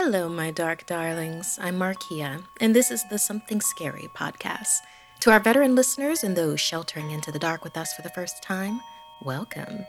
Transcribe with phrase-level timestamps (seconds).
[0.00, 1.58] Hello, my dark darlings.
[1.60, 4.78] I'm Markia, and this is the Something Scary podcast.
[5.18, 8.40] To our veteran listeners and those sheltering into the dark with us for the first
[8.40, 8.80] time,
[9.22, 9.84] welcome.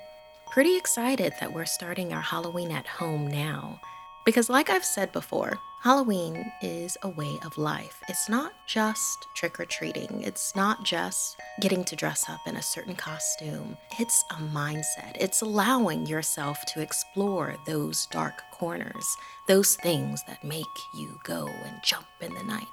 [0.50, 3.80] Pretty excited that we're starting our Halloween at home now.
[4.26, 8.02] Because, like I've said before, Halloween is a way of life.
[8.10, 12.62] It's not just trick or treating, it's not just getting to dress up in a
[12.62, 13.78] certain costume.
[13.98, 15.16] It's a mindset.
[15.16, 19.06] It's allowing yourself to explore those dark corners,
[19.48, 22.68] those things that make you go and jump in the night.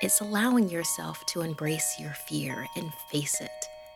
[0.00, 3.50] It's allowing yourself to embrace your fear and face it.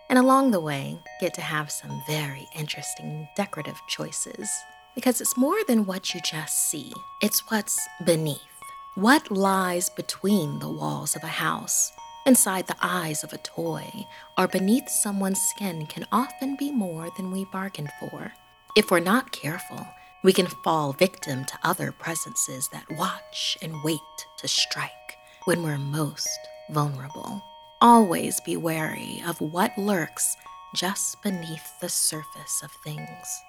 [0.09, 4.51] And along the way, get to have some very interesting decorative choices.
[4.97, 8.56] Because it's more than what you just see, it's what's beneath.
[8.97, 11.93] What lies between the walls of a house,
[12.25, 14.07] inside the eyes of a toy,
[14.39, 18.33] or beneath someone's skin can often be more than we bargained for.
[18.75, 19.87] If we're not careful,
[20.25, 24.01] we can fall victim to other presences that watch and wait
[24.39, 26.39] to strike when we're most
[26.71, 27.43] vulnerable.
[27.83, 30.39] Always be wary of what lurks
[30.75, 33.43] just beneath the surface of things.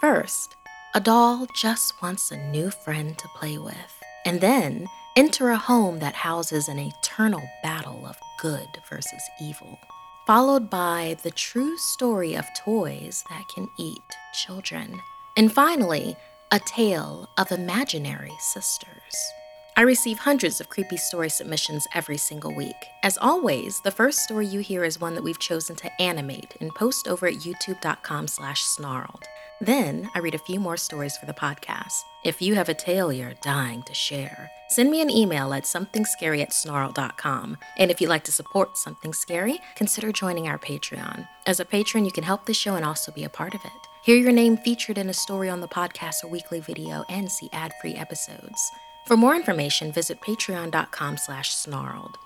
[0.00, 0.56] First,
[0.94, 3.92] a doll just wants a new friend to play with
[4.26, 9.78] and then enter a home that houses an eternal battle of good versus evil,
[10.26, 14.02] followed by the true story of toys that can eat
[14.34, 15.00] children,
[15.38, 16.16] and finally,
[16.52, 19.32] a tale of imaginary sisters.
[19.78, 22.76] I receive hundreds of creepy story submissions every single week.
[23.02, 26.74] As always, the first story you hear is one that we've chosen to animate and
[26.74, 29.24] post over at youtube.com slash snarled.
[29.60, 32.02] Then I read a few more stories for the podcast.
[32.24, 36.42] If you have a tale you're dying to share, send me an email at somethingscary
[36.42, 37.56] at snarl.com.
[37.78, 41.26] And if you'd like to support Something Scary, consider joining our Patreon.
[41.46, 43.72] As a patron, you can help the show and also be a part of it.
[44.02, 47.48] Hear your name featured in a story on the podcast or weekly video and see
[47.52, 48.70] ad-free episodes.
[49.06, 52.18] For more information, visit patreon.com slash snarled.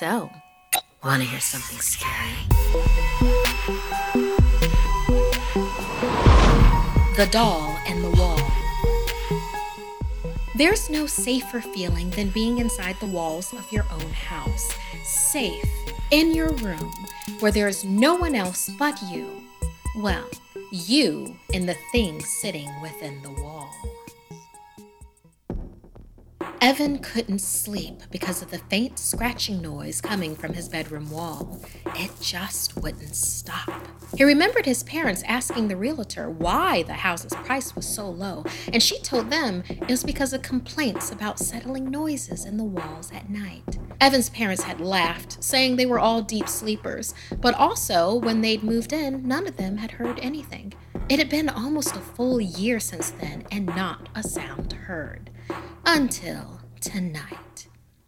[0.00, 0.30] So,
[1.04, 2.34] wanna hear something scary?
[7.18, 8.40] The Doll and the Wall.
[10.54, 14.70] There's no safer feeling than being inside the walls of your own house,
[15.02, 15.68] safe
[16.12, 16.92] in your room
[17.40, 19.42] where there's no one else but you.
[19.96, 20.28] Well,
[20.70, 23.68] you and the thing sitting within the wall.
[26.60, 31.60] Evan couldn't sleep because of the faint scratching noise coming from his bedroom wall.
[31.96, 33.97] It just wouldn't stop.
[34.16, 38.82] He remembered his parents asking the realtor why the house's price was so low, and
[38.82, 43.30] she told them it was because of complaints about settling noises in the walls at
[43.30, 43.78] night.
[44.00, 48.92] Evan's parents had laughed, saying they were all deep sleepers, but also when they'd moved
[48.92, 50.72] in, none of them had heard anything.
[51.08, 55.30] It had been almost a full year since then, and not a sound heard.
[55.84, 57.47] Until tonight.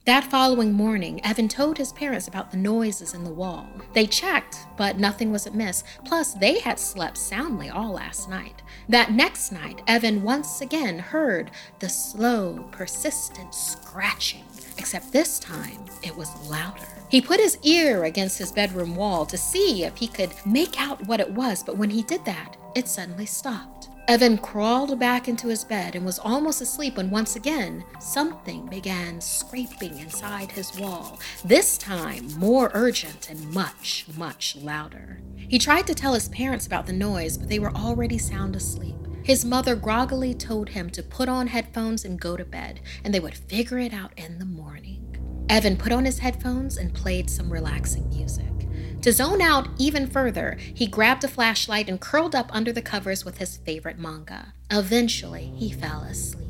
[0.07, 3.69] That following morning, Evan told his parents about the noises in the wall.
[3.93, 5.85] They checked, but nothing was amiss.
[6.07, 8.63] Plus, they had slept soundly all last night.
[8.89, 11.51] That next night, Evan once again heard
[11.81, 14.45] the slow, persistent scratching,
[14.79, 16.89] except this time it was louder.
[17.11, 21.07] He put his ear against his bedroom wall to see if he could make out
[21.09, 23.80] what it was, but when he did that, it suddenly stopped.
[24.11, 29.21] Evan crawled back into his bed and was almost asleep when once again something began
[29.21, 35.21] scraping inside his wall, this time more urgent and much, much louder.
[35.37, 38.97] He tried to tell his parents about the noise, but they were already sound asleep.
[39.23, 43.21] His mother groggily told him to put on headphones and go to bed, and they
[43.21, 45.47] would figure it out in the morning.
[45.49, 48.60] Evan put on his headphones and played some relaxing music.
[49.03, 53.25] To zone out even further, he grabbed a flashlight and curled up under the covers
[53.25, 54.53] with his favorite manga.
[54.71, 56.47] Eventually, he fell asleep.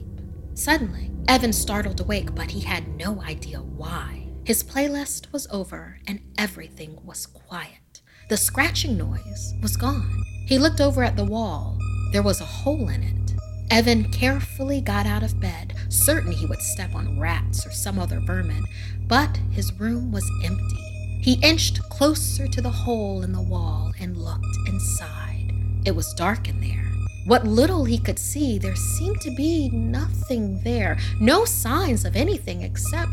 [0.55, 4.27] Suddenly, Evan startled awake, but he had no idea why.
[4.45, 8.01] His playlist was over and everything was quiet.
[8.29, 10.25] The scratching noise was gone.
[10.47, 11.79] He looked over at the wall.
[12.13, 13.33] There was a hole in it.
[13.71, 18.19] Evan carefully got out of bed, certain he would step on rats or some other
[18.19, 18.65] vermin,
[19.07, 20.80] but his room was empty.
[21.21, 25.53] He inched closer to the hole in the wall and looked inside.
[25.85, 26.87] It was dark in there.
[27.27, 32.63] What little he could see, there seemed to be nothing there, no signs of anything
[32.63, 33.13] except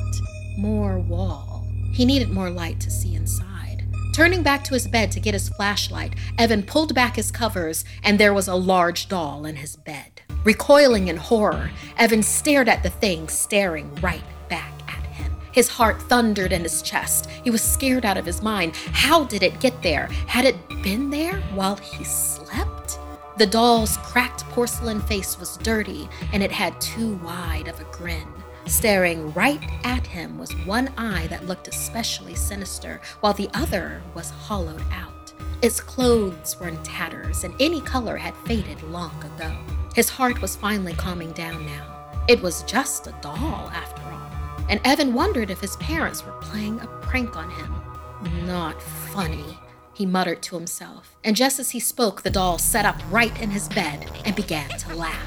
[0.57, 1.65] more wall.
[1.91, 3.85] He needed more light to see inside.
[4.15, 8.17] Turning back to his bed to get his flashlight, Evan pulled back his covers, and
[8.17, 10.21] there was a large doll in his bed.
[10.45, 14.23] Recoiling in horror, Evan stared at the thing staring right.
[15.57, 17.27] His heart thundered in his chest.
[17.43, 18.75] He was scared out of his mind.
[18.75, 20.05] How did it get there?
[20.27, 22.99] Had it been there while he slept?
[23.39, 28.27] The doll's cracked porcelain face was dirty, and it had too wide of a grin.
[28.67, 34.29] Staring right at him was one eye that looked especially sinister, while the other was
[34.29, 35.33] hollowed out.
[35.63, 39.57] Its clothes were in tatters, and any color had faded long ago.
[39.95, 42.13] His heart was finally calming down now.
[42.27, 44.16] It was just a doll, after all.
[44.69, 47.75] And Evan wondered if his parents were playing a prank on him.
[48.45, 49.57] Not funny
[49.97, 51.17] he muttered to himself.
[51.23, 54.69] And just as he spoke, the doll sat up right in his bed and began
[54.69, 55.25] to laugh.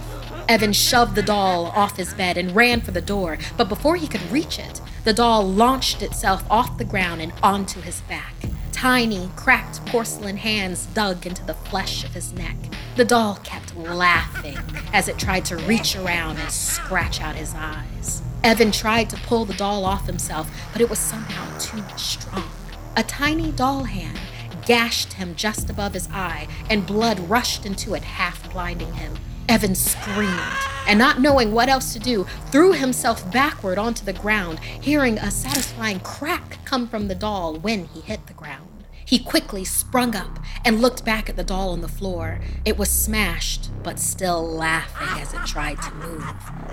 [0.49, 4.07] Evan shoved the doll off his bed and ran for the door, but before he
[4.07, 8.35] could reach it, the doll launched itself off the ground and onto his back.
[8.71, 12.57] Tiny, cracked porcelain hands dug into the flesh of his neck.
[12.95, 14.59] The doll kept laughing
[14.93, 18.23] as it tried to reach around and scratch out his eyes.
[18.43, 22.51] Evan tried to pull the doll off himself, but it was somehow too strong.
[22.97, 24.19] A tiny doll hand
[24.65, 29.15] gashed him just above his eye, and blood rushed into it, half blinding him.
[29.47, 30.41] Evan screamed,
[30.87, 35.31] and not knowing what else to do, threw himself backward onto the ground, hearing a
[35.31, 38.69] satisfying crack come from the doll when he hit the ground.
[39.11, 42.39] He quickly sprung up and looked back at the doll on the floor.
[42.65, 46.25] It was smashed, but still laughing as it tried to move.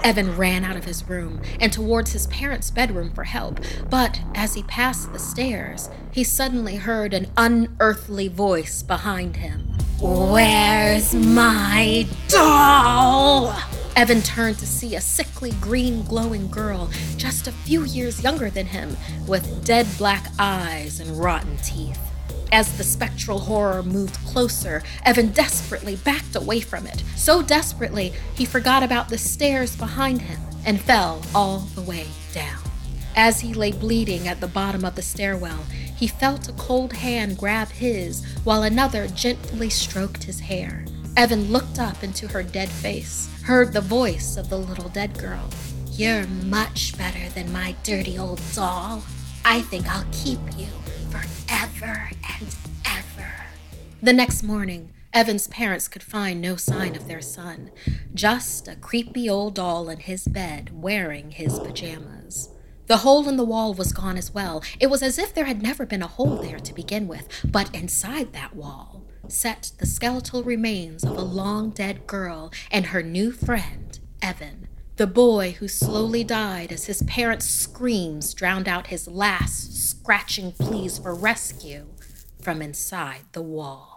[0.03, 4.53] Evan ran out of his room and towards his parents' bedroom for help, but as
[4.53, 9.75] he passed the stairs, he suddenly heard an unearthly voice behind him.
[9.99, 13.51] Where's my doll?
[13.95, 18.67] Evan turned to see a sickly green glowing girl just a few years younger than
[18.67, 18.95] him,
[19.25, 21.99] with dead black eyes and rotten teeth.
[22.51, 27.03] As the spectral horror moved closer, Evan desperately backed away from it.
[27.15, 32.59] So desperately, he forgot about the stairs behind him and fell all the way down.
[33.15, 35.65] As he lay bleeding at the bottom of the stairwell,
[35.95, 40.85] he felt a cold hand grab his while another gently stroked his hair.
[41.17, 45.49] Evan looked up into her dead face, heard the voice of the little dead girl.
[45.91, 49.03] You're much better than my dirty old doll.
[49.43, 50.67] I think I'll keep you
[51.17, 52.09] forever
[52.39, 52.55] and
[52.85, 53.33] ever.
[54.01, 57.71] The next morning, Evan's parents could find no sign of their son,
[58.13, 62.49] just a creepy old doll in his bed wearing his pajamas.
[62.87, 64.63] The hole in the wall was gone as well.
[64.79, 67.73] It was as if there had never been a hole there to begin with, but
[67.75, 73.31] inside that wall sat the skeletal remains of a long dead girl and her new
[73.31, 79.89] friend, Evan, the boy who slowly died as his parents' screams drowned out his last
[79.89, 81.85] scratching pleas for rescue
[82.41, 83.96] from inside the wall.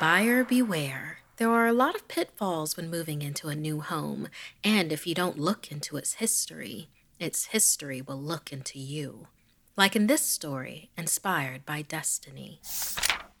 [0.00, 1.18] Buyer beware.
[1.36, 4.28] There are a lot of pitfalls when moving into a new home,
[4.64, 9.28] and if you don't look into its history, its history will look into you.
[9.76, 12.60] Like in this story, inspired by Destiny.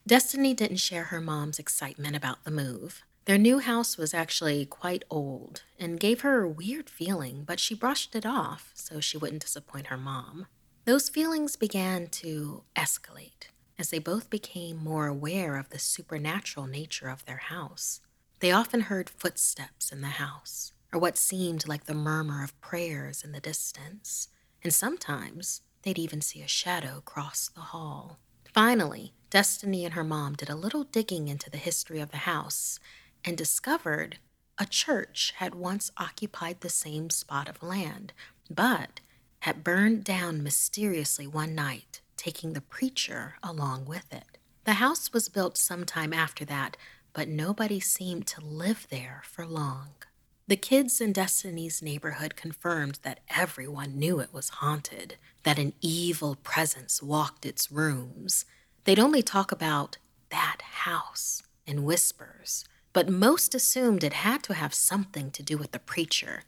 [0.06, 3.02] Destiny didn't share her mom's excitement about the move.
[3.24, 7.74] Their new house was actually quite old and gave her a weird feeling, but she
[7.74, 10.46] brushed it off so she wouldn't disappoint her mom.
[10.84, 13.48] Those feelings began to escalate
[13.78, 18.00] as they both became more aware of the supernatural nature of their house.
[18.40, 23.22] They often heard footsteps in the house, or what seemed like the murmur of prayers
[23.22, 24.28] in the distance,
[24.62, 28.18] and sometimes they'd even see a shadow cross the hall.
[28.52, 32.80] Finally, Destiny and her mom did a little digging into the history of the house
[33.24, 34.18] and discovered
[34.56, 38.14] a church had once occupied the same spot of land,
[38.50, 39.00] but
[39.40, 44.36] had burned down mysteriously one night taking the preacher along with it.
[44.64, 46.76] The house was built some time after that,
[47.14, 49.92] but nobody seemed to live there for long.
[50.46, 56.36] The kids in Destiny's neighborhood confirmed that everyone knew it was haunted, that an evil
[56.42, 58.44] presence walked its rooms.
[58.84, 59.98] They'd only talk about
[60.30, 65.72] that house in whispers, but most assumed it had to have something to do with
[65.72, 66.44] the preacher,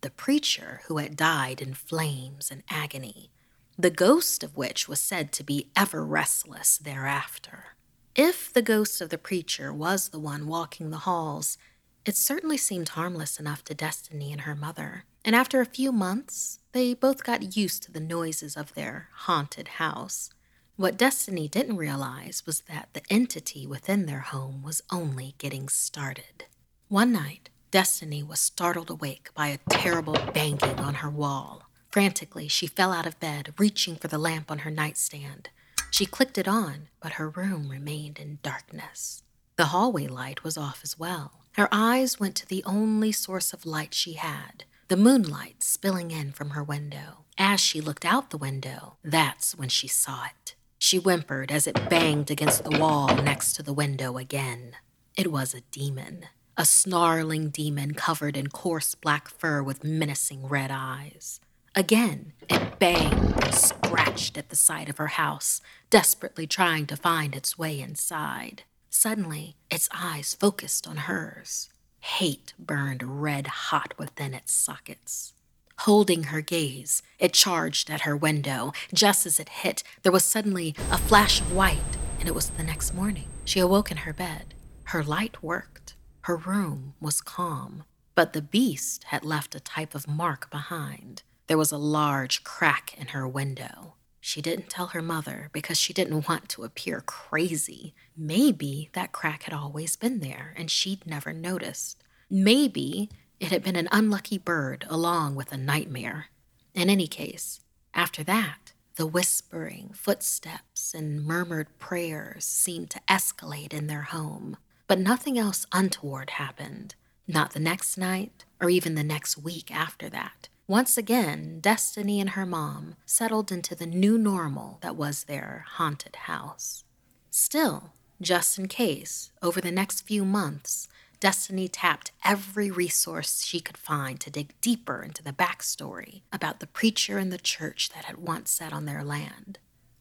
[0.00, 3.30] the preacher who had died in flames and agony,
[3.78, 7.74] the ghost of which was said to be ever restless thereafter.
[8.14, 11.58] If the ghost of the preacher was the one walking the halls,
[12.04, 16.60] it certainly seemed harmless enough to Destiny and her mother, and after a few months,
[16.72, 20.30] they both got used to the noises of their haunted house.
[20.76, 26.44] What Destiny didn't realize was that the entity within their home was only getting started.
[26.88, 31.62] One night, Destiny was startled awake by a terrible banging on her wall.
[31.94, 35.50] Frantically, she fell out of bed, reaching for the lamp on her nightstand.
[35.92, 39.22] She clicked it on, but her room remained in darkness.
[39.54, 41.44] The hallway light was off as well.
[41.52, 46.32] Her eyes went to the only source of light she had the moonlight spilling in
[46.32, 47.26] from her window.
[47.38, 50.56] As she looked out the window, that's when she saw it.
[50.80, 54.72] She whimpered as it banged against the wall next to the window again.
[55.16, 60.72] It was a demon, a snarling demon covered in coarse black fur with menacing red
[60.72, 61.38] eyes.
[61.76, 67.34] Again, it banged and scratched at the side of her house, desperately trying to find
[67.34, 68.62] its way inside.
[68.90, 71.70] Suddenly, its eyes focused on hers.
[71.98, 75.32] Hate burned red hot within its sockets.
[75.78, 78.72] Holding her gaze, it charged at her window.
[78.92, 82.62] Just as it hit, there was suddenly a flash of white, and it was the
[82.62, 83.26] next morning.
[83.44, 84.54] She awoke in her bed.
[84.84, 85.94] Her light worked.
[86.22, 87.82] Her room was calm.
[88.14, 91.24] But the beast had left a type of mark behind.
[91.46, 93.94] There was a large crack in her window.
[94.20, 97.94] She didn't tell her mother because she didn't want to appear crazy.
[98.16, 102.02] Maybe that crack had always been there and she'd never noticed.
[102.30, 106.26] Maybe it had been an unlucky bird along with a nightmare.
[106.72, 107.60] In any case,
[107.92, 114.56] after that, the whispering, footsteps, and murmured prayers seemed to escalate in their home.
[114.86, 116.94] But nothing else untoward happened.
[117.26, 120.48] Not the next night, or even the next week after that.
[120.66, 126.16] Once again, Destiny and her mom settled into the new normal that was their haunted
[126.16, 126.84] house.
[127.30, 130.88] Still, just in case, over the next few months,
[131.20, 136.66] Destiny tapped every resource she could find to dig deeper into the backstory about the
[136.66, 139.58] preacher and the church that had once sat on their land.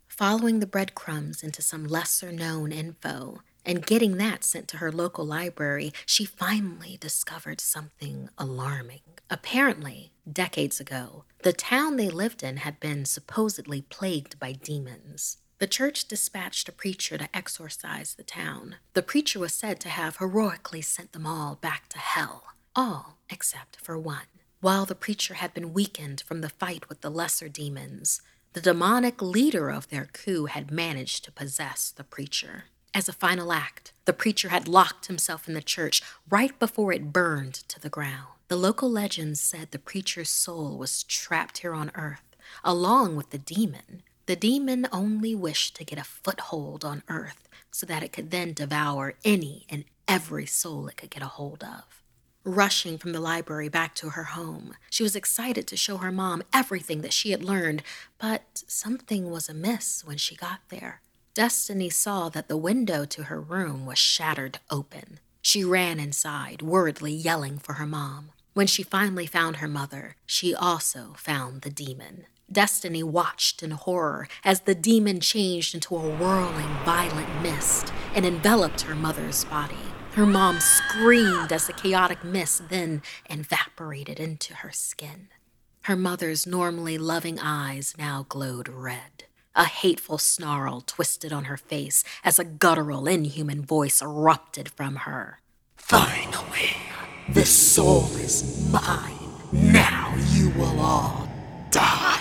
[0.07, 5.25] Following the breadcrumbs into some lesser known info, and getting that sent to her local
[5.25, 9.01] library, she finally discovered something alarming.
[9.29, 15.37] Apparently, decades ago, the town they lived in had been supposedly plagued by demons.
[15.59, 18.75] The church dispatched a preacher to exorcise the town.
[18.93, 22.43] The preacher was said to have heroically sent them all back to hell,
[22.75, 24.27] all except for one.
[24.59, 28.21] While the preacher had been weakened from the fight with the lesser demons,
[28.53, 32.65] the demonic leader of their coup had managed to possess the preacher.
[32.95, 37.11] As a final act, the preacher had locked himself in the church right before it
[37.11, 38.27] burned to the ground.
[38.49, 43.39] The local legends said the preacher's soul was trapped here on earth, along with the
[43.39, 44.03] demon.
[44.27, 48.53] The demon only wished to get a foothold on earth so that it could then
[48.53, 52.03] devour any and every soul it could get a hold of.
[52.43, 56.43] Rushing from the library back to her home, she was excited to show her mom
[56.53, 57.81] everything that she had learned,
[58.19, 61.01] but something was amiss when she got there.
[61.33, 65.19] Destiny saw that the window to her room was shattered open.
[65.41, 68.29] She ran inside, worriedly yelling for her mom.
[68.53, 72.27] When she finally found her mother, she also found the demon.
[72.51, 78.81] Destiny watched in horror as the demon changed into a whirling, violent mist and enveloped
[78.81, 79.75] her mother's body.
[80.11, 85.29] Her mom screamed as the chaotic mist then evaporated into her skin.
[85.85, 89.25] Her mother's normally loving eyes now glowed red.
[89.55, 95.41] A hateful snarl twisted on her face as a guttural, inhuman voice erupted from her.
[95.75, 96.75] Finally,
[97.29, 99.13] this soul is mine.
[99.51, 101.29] Now you will all
[101.69, 102.19] die.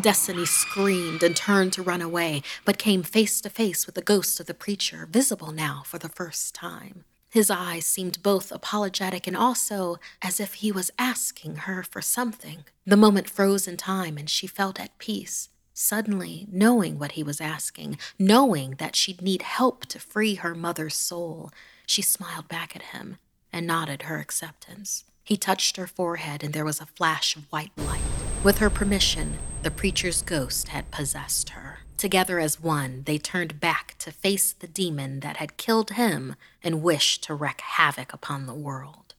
[0.00, 4.38] Destiny screamed and turned to run away, but came face to face with the ghost
[4.38, 7.04] of the preacher, visible now for the first time.
[7.30, 12.64] His eyes seemed both apologetic and also as if he was asking her for something.
[12.86, 15.48] The moment froze in time and she felt at peace.
[15.76, 20.94] Suddenly, knowing what he was asking, knowing that she'd need help to free her mother's
[20.94, 21.50] soul,
[21.84, 23.18] she smiled back at him
[23.52, 25.04] and nodded her acceptance.
[25.24, 28.00] He touched her forehead, and there was a flash of white light.
[28.44, 31.80] With her permission, the preacher's ghost had possessed her.
[31.96, 36.82] Together as one, they turned back to face the demon that had killed him and
[36.82, 39.14] wished to wreak havoc upon the world.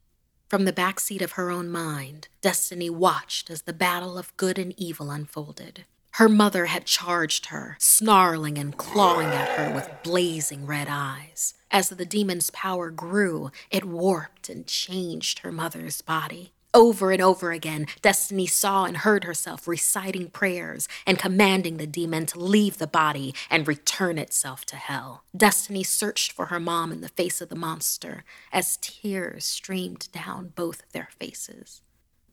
[0.48, 4.74] From the backseat of her own mind, Destiny watched as the battle of good and
[4.78, 5.84] evil unfolded.
[6.16, 11.56] Her mother had charged her, snarling and clawing at her with blazing red eyes.
[11.70, 16.54] As the demon's power grew, it warped and changed her mother's body.
[16.74, 22.26] Over and over again, Destiny saw and heard herself reciting prayers and commanding the demon
[22.28, 25.26] to leave the body and return itself to hell.
[25.36, 30.54] Destiny searched for her mom in the face of the monster as tears streamed down
[30.56, 31.82] both their faces.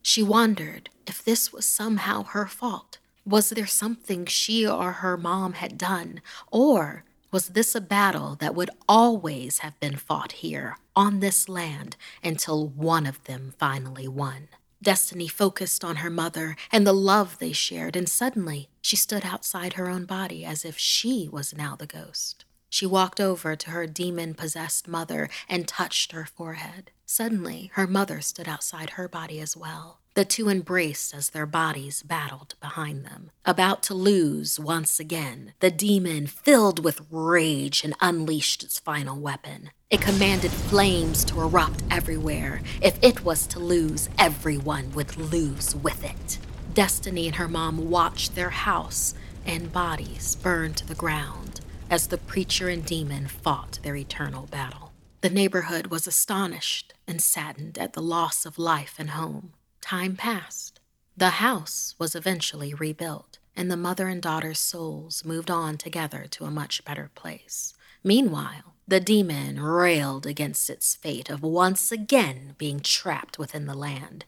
[0.03, 2.99] She wondered if this was somehow her fault.
[3.25, 6.21] Was there something she or her mom had done?
[6.51, 11.97] Or was this a battle that would always have been fought here on this land
[12.23, 14.49] until one of them finally won?
[14.83, 19.75] Destiny focused on her mother and the love they shared, and suddenly she stood outside
[19.75, 22.45] her own body as if she was now the ghost.
[22.69, 26.91] She walked over to her demon possessed mother and touched her forehead.
[27.07, 30.02] Suddenly, her mother stood outside her body as well.
[30.15, 33.31] The two embraced as their bodies battled behind them.
[33.47, 39.71] About to lose once again, the demon, filled with rage, and unleashed its final weapon.
[39.89, 42.61] It commanded flames to erupt everywhere.
[42.83, 46.39] If it was to lose, everyone would lose with it.
[46.75, 49.15] Destiny and her mom watched their house
[49.47, 54.93] and bodies burn to the ground as the preacher and demon fought their eternal battle.
[55.23, 59.55] The neighborhood was astonished and saddened at the loss of life and home.
[59.83, 60.81] Time passed.
[61.17, 66.47] The house was eventually rebuilt, and the mother and daughter's souls moved on together to
[66.47, 67.75] a much better place.
[68.03, 74.25] Meanwhile, the demon railed against its fate of once again being trapped within the land.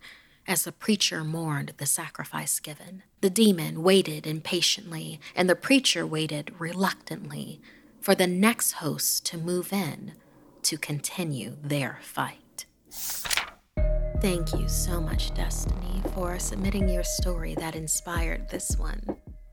[0.46, 6.52] As the preacher mourned the sacrifice given, the demon waited impatiently, and the preacher waited
[6.58, 7.62] reluctantly
[8.00, 10.12] for the next host to move in
[10.64, 12.66] to continue their fight.
[14.24, 19.02] Thank you so much, Destiny, for submitting your story that inspired this one.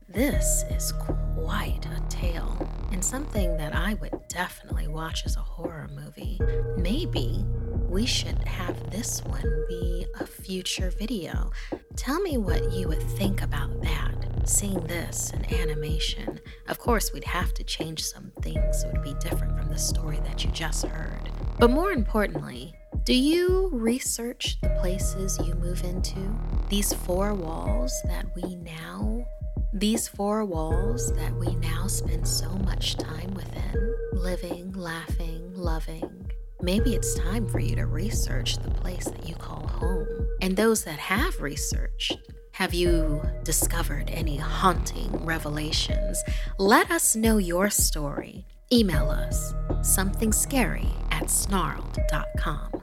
[0.08, 2.56] This is quite a tale,
[2.90, 6.40] and something that I would definitely watch as a horror movie.
[6.78, 7.44] Maybe
[7.86, 11.50] we should have this one be a future video.
[11.96, 16.40] Tell me what you would think about that, seeing this in animation.
[16.68, 19.78] Of course, we'd have to change some things so it would be different from the
[19.78, 21.30] story that you just heard.
[21.58, 26.34] But more importantly, do you research the places you move into?
[26.68, 29.26] These four walls that we now
[29.74, 36.30] these four walls that we now spend so much time within, living, laughing, loving.
[36.60, 40.06] Maybe it's time for you to research the place that you call home.
[40.42, 42.18] And those that have researched,
[42.52, 46.22] have you discovered any haunting revelations?
[46.58, 48.44] Let us know your story.
[48.70, 52.82] Email us something scary at snarled.com.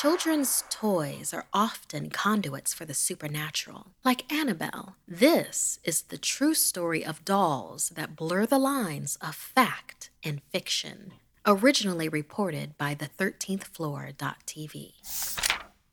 [0.00, 3.88] Children's toys are often conduits for the supernatural.
[4.04, 10.10] Like Annabelle, this is the true story of dolls that blur the lines of fact
[10.24, 11.12] and fiction.
[11.46, 14.92] Originally reported by the 13th Floor.tv.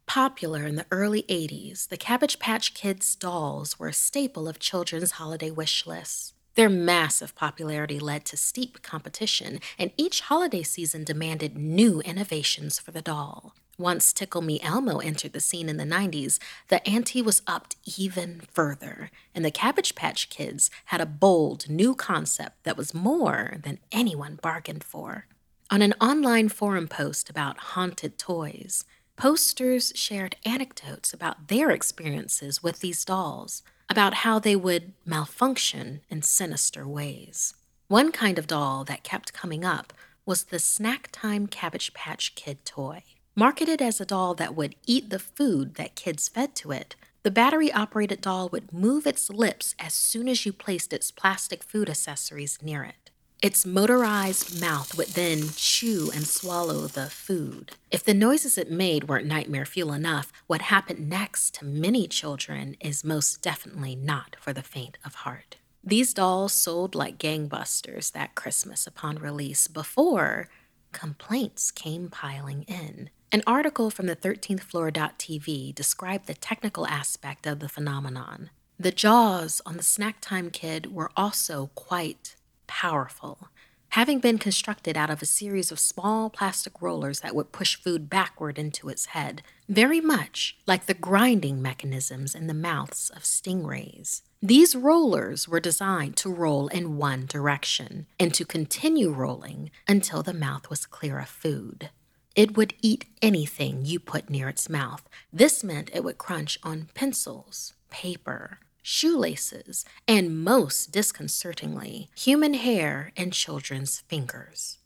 [0.05, 5.11] Popular in the early 80s, the Cabbage Patch Kids dolls were a staple of children's
[5.11, 6.33] holiday wish lists.
[6.57, 12.89] Their massive popularity led to steep competition, and each holiday season demanded new innovations for
[12.89, 13.53] the doll.
[13.77, 16.39] Once Tickle Me Elmo entered the scene in the 90s,
[16.69, 21.93] the ante was upped even further, and the Cabbage Patch Kids had a bold new
[21.93, 25.27] concept that was more than anyone bargained for.
[25.69, 28.83] On an online forum post about haunted toys,
[29.15, 33.61] posters shared anecdotes about their experiences with these dolls.
[33.89, 37.53] About how they would malfunction in sinister ways.
[37.87, 39.93] One kind of doll that kept coming up
[40.25, 43.03] was the Snack Time Cabbage Patch Kid toy.
[43.35, 47.31] Marketed as a doll that would eat the food that kids fed to it, the
[47.31, 51.89] battery operated doll would move its lips as soon as you placed its plastic food
[51.89, 53.06] accessories near it.
[53.39, 57.73] Its motorized mouth would then chew and swallow the food.
[57.91, 62.75] If the noises it made weren't nightmare fuel enough, what happened next to many children
[62.79, 65.57] is most definitely not for the faint of heart.
[65.83, 70.49] These dolls sold like gangbusters that Christmas upon release before
[70.91, 73.11] complaints came piling in.
[73.31, 78.49] An article from the 13th floor.tv described the technical aspect of the phenomenon.
[78.79, 82.35] The jaws on the Snack Time Kid were also quite
[82.67, 83.49] powerful,
[83.89, 88.09] having been constructed out of a series of small plastic rollers that would push food
[88.09, 94.21] backward into its head, very much like the grinding mechanisms in the mouths of stingrays.
[94.41, 100.33] These rollers were designed to roll in one direction and to continue rolling until the
[100.33, 101.89] mouth was clear of food.
[102.35, 105.09] It would eat anything you put near its mouth.
[105.33, 113.33] This meant it would crunch on pencils, paper, shoelaces, and most disconcertingly, human hair and
[113.33, 114.77] children's fingers.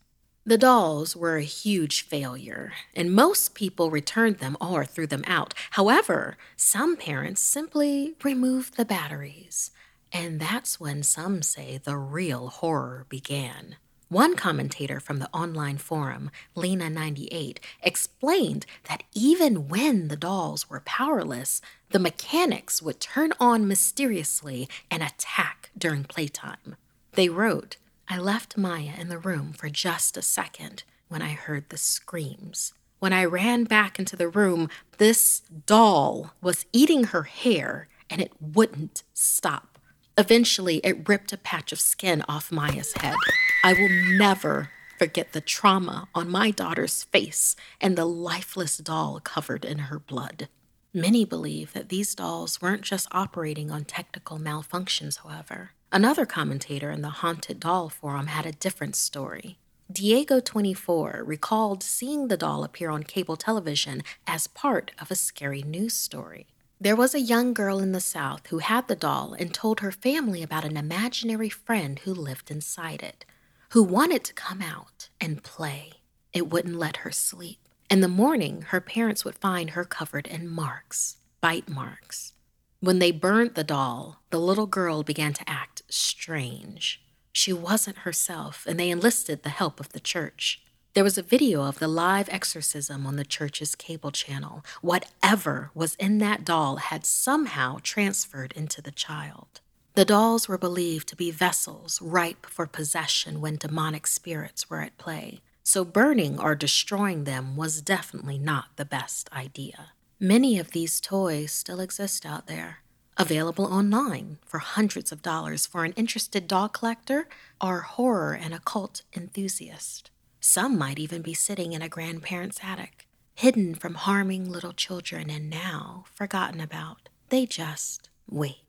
[0.44, 5.54] The dolls were a huge failure, and most people returned them or threw them out.
[5.70, 9.70] However, some parents simply removed the batteries,
[10.10, 13.76] and that's when some say the real horror began.
[14.12, 21.62] One commentator from the online forum, Lena98, explained that even when the dolls were powerless,
[21.92, 26.76] the mechanics would turn on mysteriously and attack during playtime.
[27.12, 31.70] They wrote, I left Maya in the room for just a second when I heard
[31.70, 32.74] the screams.
[32.98, 38.32] When I ran back into the room, this doll was eating her hair and it
[38.38, 39.78] wouldn't stop.
[40.18, 43.16] Eventually, it ripped a patch of skin off Maya's head.
[43.64, 49.64] I will never forget the trauma on my daughter's face and the lifeless doll covered
[49.64, 50.48] in her blood.
[50.92, 55.70] Many believe that these dolls weren't just operating on technical malfunctions, however.
[55.92, 59.58] Another commentator in the Haunted Doll Forum had a different story.
[59.92, 65.94] Diego24 recalled seeing the doll appear on cable television as part of a scary news
[65.94, 66.48] story.
[66.80, 69.92] There was a young girl in the South who had the doll and told her
[69.92, 73.24] family about an imaginary friend who lived inside it,
[73.72, 75.92] who wanted to come out and play.
[76.34, 77.58] It wouldn't let her sleep.
[77.90, 82.34] In the morning, her parents would find her covered in marks, bite marks.
[82.80, 87.00] When they burned the doll, the little girl began to act strange.
[87.32, 90.60] She wasn't herself, and they enlisted the help of the church.
[90.92, 94.62] There was a video of the live exorcism on the church's cable channel.
[94.82, 99.62] Whatever was in that doll had somehow transferred into the child.
[99.94, 104.96] The dolls were believed to be vessels ripe for possession when demonic spirits were at
[104.96, 109.90] play, so burning or destroying them was definitely not the best idea.
[110.18, 112.78] Many of these toys still exist out there,
[113.18, 117.28] available online for hundreds of dollars for an interested doll collector
[117.60, 120.10] or horror and occult enthusiast.
[120.40, 125.50] Some might even be sitting in a grandparent's attic, hidden from harming little children and
[125.50, 127.10] now forgotten about.
[127.28, 128.61] They just wait,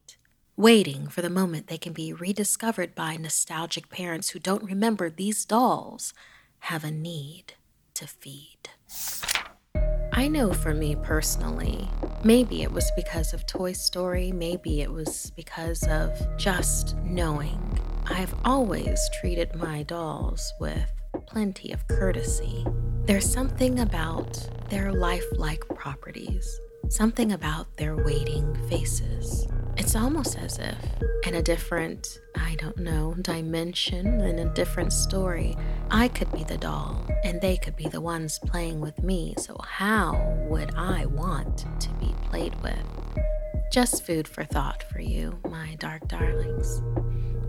[0.55, 5.45] waiting for the moment they can be rediscovered by nostalgic parents who don't remember these
[5.45, 6.13] dolls
[6.59, 7.53] have a need
[7.93, 8.69] to feed.
[10.13, 11.89] I know for me personally,
[12.23, 17.79] maybe it was because of Toy Story, maybe it was because of just knowing.
[18.05, 20.89] I've always treated my dolls with
[21.27, 22.65] plenty of courtesy.
[23.05, 24.37] There's something about
[24.69, 29.47] their lifelike properties, something about their waiting faces.
[29.77, 30.77] It's almost as if,
[31.25, 35.55] in a different, I don't know, dimension, in a different story,
[35.89, 39.33] I could be the doll and they could be the ones playing with me.
[39.37, 42.85] So, how would I want to be played with?
[43.71, 46.81] Just food for thought for you, my dark darlings.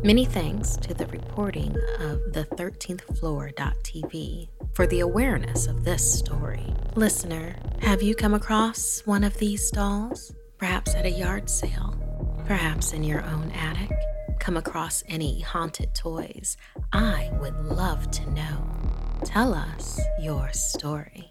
[0.03, 6.67] Many thanks to the reporting of the 13th floor.tv for the awareness of this story.
[6.97, 10.35] Listener, have you come across one of these dolls?
[10.59, 11.97] Perhaps at a yard sale,
[12.47, 13.93] perhaps in your own attic?
[14.41, 16.57] Come across any haunted toys?
[16.93, 18.67] I would love to know.
[19.25, 21.31] Tell us your story.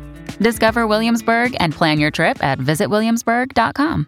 [0.41, 4.07] Discover Williamsburg and plan your trip at visitwilliamsburg.com.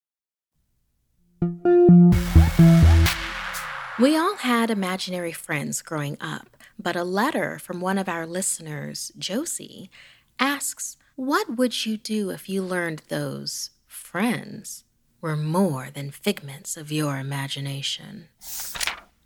[3.99, 9.11] We all had imaginary friends growing up, but a letter from one of our listeners,
[9.17, 9.91] Josie,
[10.39, 14.83] asks, What would you do if you learned those friends
[15.21, 18.29] were more than figments of your imagination?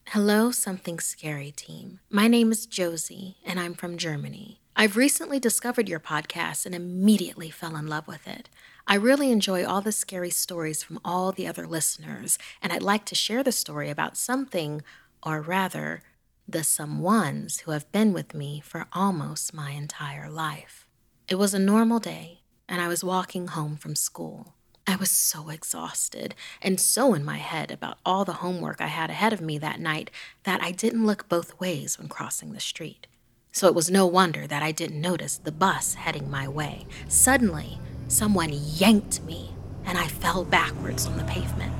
[0.07, 2.01] Hello, Something Scary team.
[2.09, 4.59] My name is Josie, and I'm from Germany.
[4.79, 8.47] I've recently discovered your podcast and immediately fell in love with it.
[8.85, 13.03] I really enjoy all the scary stories from all the other listeners, and I'd like
[13.05, 14.83] to share the story about something,
[15.23, 16.03] or rather,
[16.47, 20.85] the someones who have been with me for almost my entire life.
[21.27, 24.53] It was a normal day, and I was walking home from school.
[24.85, 29.09] I was so exhausted and so in my head about all the homework I had
[29.09, 30.11] ahead of me that night
[30.43, 33.07] that I didn't look both ways when crossing the street.
[33.51, 36.85] So it was no wonder that I didn't notice the bus heading my way.
[37.07, 39.53] Suddenly, someone yanked me,
[39.85, 41.73] and I fell backwards on the pavement.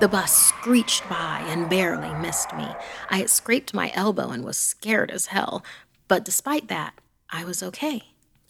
[0.00, 2.66] The bus screeched by and barely missed me.
[3.10, 5.64] I had scraped my elbow and was scared as hell,
[6.08, 6.94] but despite that,
[7.30, 8.02] I was okay.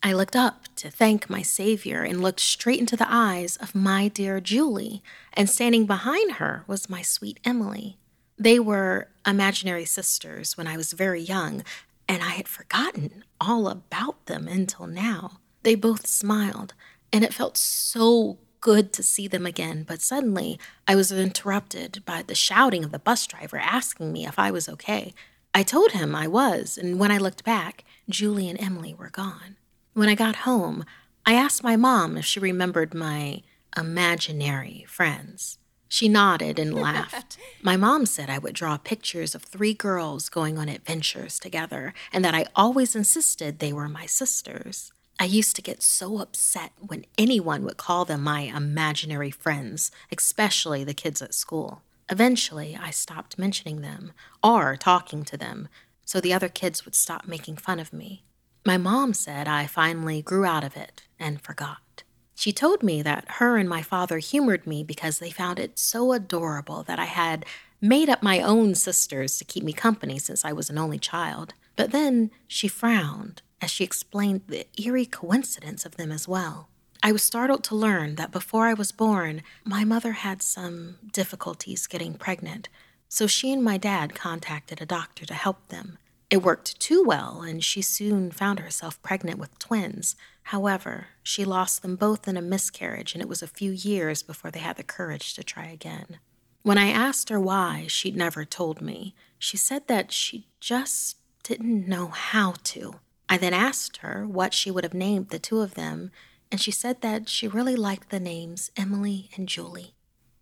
[0.03, 4.09] I looked up to thank my Savior and looked straight into the eyes of my
[4.09, 7.97] dear Julie, and standing behind her was my sweet Emily.
[8.39, 11.63] They were imaginary sisters when I was very young,
[12.09, 15.39] and I had forgotten all about them until now.
[15.63, 16.75] They both smiled,
[17.13, 22.23] and it felt so good to see them again, but suddenly I was interrupted by
[22.23, 25.13] the shouting of the bus driver asking me if I was okay.
[25.55, 29.57] I told him I was, and when I looked back, Julie and Emily were gone.
[29.93, 30.85] When I got home,
[31.27, 33.43] I asked my mom if she remembered my
[33.77, 35.59] imaginary friends.
[35.95, 37.39] She nodded and laughed.
[37.63, 42.25] my mom said I would draw pictures of three girls going on adventures together, and
[42.25, 44.93] that I always insisted they were my sisters.
[45.21, 50.83] I used to get so upset when anyone would call them my imaginary friends, especially
[50.83, 51.83] the kids at school.
[52.11, 55.69] Eventually, I stopped mentioning them or talking to them,
[56.05, 58.25] so the other kids would stop making fun of me.
[58.67, 62.03] My mom said I finally grew out of it and forgot.
[62.35, 66.13] She told me that her and my father humored me because they found it so
[66.13, 67.47] adorable that I had
[67.81, 71.55] made up my own sisters to keep me company since I was an only child.
[71.77, 76.69] But then she frowned as she explained the eerie coincidence of them as well.
[77.03, 81.87] I was startled to learn that before I was born, my mother had some difficulties
[81.87, 82.69] getting pregnant,
[83.09, 85.99] so she and my dad contacted a doctor to help them.
[86.35, 90.17] It worked too well, and she soon found herself pregnant with twins.
[90.43, 94.51] However, she lost them both in a miscarriage, and it was a few years before
[94.51, 96.19] they had the courage to try again.
[96.65, 99.15] When I asked her why, she'd never told me.
[99.39, 102.99] She said that she just didn't know how to.
[103.29, 106.11] I then asked her what she would have named the two of them,
[106.51, 109.95] and she said that she really liked the names Emily and Julie.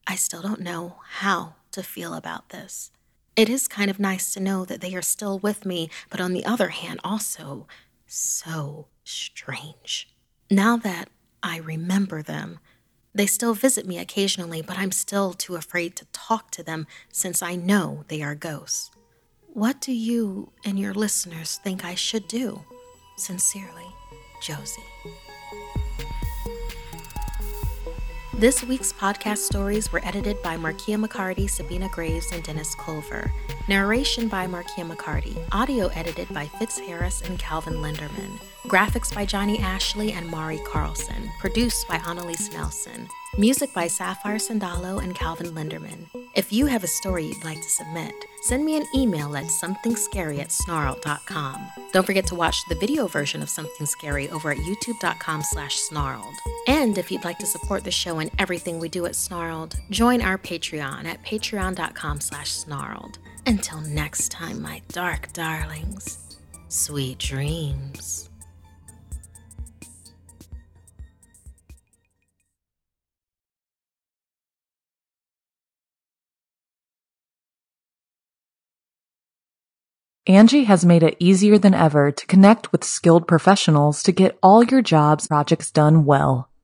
[0.06, 2.92] I still don't know how to feel about this.
[3.34, 6.32] It is kind of nice to know that they are still with me, but on
[6.34, 7.66] the other hand, also
[8.06, 10.10] so strange.
[10.50, 11.08] Now that
[11.42, 12.58] I remember them,
[13.14, 17.42] they still visit me occasionally, but I'm still too afraid to talk to them since
[17.42, 18.90] I know they are ghosts.
[19.54, 22.62] What do you and your listeners think I should do?
[23.16, 23.86] Sincerely,
[24.42, 24.82] Josie.
[28.34, 33.30] This week's podcast stories were edited by Markia McCarty, Sabina Graves, and Dennis Culver.
[33.68, 35.36] Narration by Markia McCarty.
[35.52, 38.40] Audio edited by Fitz Harris and Calvin Linderman.
[38.64, 41.30] Graphics by Johnny Ashley and Mari Carlson.
[41.40, 43.06] Produced by Annalise Nelson.
[43.36, 46.06] Music by Sapphire Sandalo and Calvin Linderman.
[46.34, 50.38] If you have a story you'd like to submit, send me an email at somethingscary
[50.38, 51.68] at snarled.com.
[51.92, 56.34] Don't forget to watch the video version of Something Scary over at youtube.com slash snarled.
[56.68, 60.22] And if you'd like to support the show and everything we do at Snarled, join
[60.22, 63.18] our Patreon at patreon.com slash snarled.
[63.46, 68.30] Until next time, my dark darlings, sweet dreams.
[80.28, 84.62] Angie has made it easier than ever to connect with skilled professionals to get all
[84.62, 86.51] your jobs projects done well.